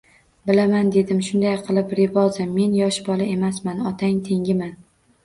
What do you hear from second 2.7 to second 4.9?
yosh bola emasman, otang tengiman